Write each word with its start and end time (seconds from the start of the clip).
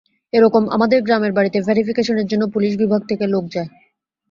এরপর 0.33 0.61
আমাদের 0.75 0.99
গ্রামের 1.01 1.33
বাড়িতে 1.33 1.57
ভেরিফিকেশনের 1.67 2.29
জন্য 2.31 2.43
পুলিশ 2.53 2.73
বিভাগ 2.81 3.01
থেকে 3.09 3.25
লোক 3.27 3.45
যায়। 3.55 3.69